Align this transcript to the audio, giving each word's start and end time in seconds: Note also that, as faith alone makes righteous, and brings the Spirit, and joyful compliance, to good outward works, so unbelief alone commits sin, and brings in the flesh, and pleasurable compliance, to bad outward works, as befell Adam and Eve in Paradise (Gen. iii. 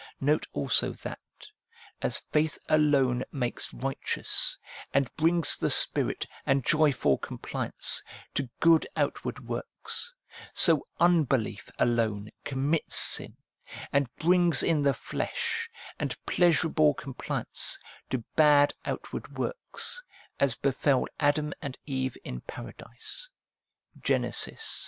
Note 0.19 0.47
also 0.51 0.93
that, 0.93 1.19
as 2.01 2.17
faith 2.31 2.57
alone 2.67 3.23
makes 3.31 3.71
righteous, 3.71 4.57
and 4.95 5.15
brings 5.15 5.55
the 5.55 5.69
Spirit, 5.69 6.25
and 6.43 6.65
joyful 6.65 7.19
compliance, 7.19 8.01
to 8.33 8.49
good 8.59 8.87
outward 8.95 9.47
works, 9.47 10.11
so 10.55 10.87
unbelief 10.99 11.69
alone 11.77 12.31
commits 12.43 12.95
sin, 12.95 13.37
and 13.93 14.09
brings 14.15 14.63
in 14.63 14.81
the 14.81 14.95
flesh, 14.95 15.69
and 15.99 16.17
pleasurable 16.25 16.95
compliance, 16.95 17.77
to 18.09 18.25
bad 18.35 18.73
outward 18.85 19.37
works, 19.37 20.01
as 20.39 20.55
befell 20.55 21.05
Adam 21.19 21.53
and 21.61 21.77
Eve 21.85 22.17
in 22.23 22.41
Paradise 22.41 23.29
(Gen. 24.01 24.25
iii. 24.25 24.33